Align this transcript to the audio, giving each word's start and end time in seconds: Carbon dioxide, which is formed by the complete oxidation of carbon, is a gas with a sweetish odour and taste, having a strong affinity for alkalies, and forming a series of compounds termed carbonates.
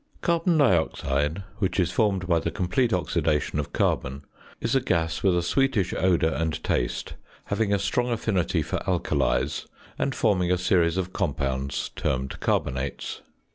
Carbon 0.21 0.57
dioxide, 0.57 1.43
which 1.59 1.79
is 1.79 1.91
formed 1.91 2.27
by 2.27 2.39
the 2.39 2.49
complete 2.49 2.91
oxidation 2.91 3.59
of 3.59 3.71
carbon, 3.71 4.23
is 4.59 4.73
a 4.73 4.81
gas 4.81 5.21
with 5.21 5.37
a 5.37 5.43
sweetish 5.43 5.93
odour 5.93 6.31
and 6.31 6.63
taste, 6.63 7.13
having 7.43 7.71
a 7.71 7.77
strong 7.77 8.09
affinity 8.09 8.63
for 8.63 8.79
alkalies, 8.89 9.67
and 9.99 10.15
forming 10.15 10.51
a 10.51 10.57
series 10.57 10.97
of 10.97 11.13
compounds 11.13 11.89
termed 11.95 12.39
carbonates. 12.39 13.21